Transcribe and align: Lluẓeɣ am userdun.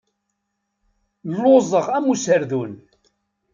Lluẓeɣ 1.31 1.87
am 1.97 2.05
userdun. 2.13 2.73